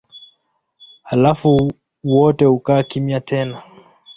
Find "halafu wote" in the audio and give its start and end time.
1.03-2.45